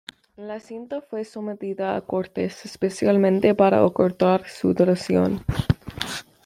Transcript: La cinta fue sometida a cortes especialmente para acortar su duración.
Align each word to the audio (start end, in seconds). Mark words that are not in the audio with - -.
La 0.37 0.59
cinta 0.59 0.99
fue 1.01 1.23
sometida 1.23 1.95
a 1.95 2.01
cortes 2.01 2.65
especialmente 2.65 3.53
para 3.53 3.85
acortar 3.85 4.49
su 4.49 4.73
duración. 4.73 5.43